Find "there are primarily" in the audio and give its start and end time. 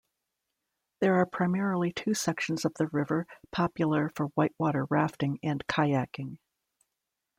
1.01-1.93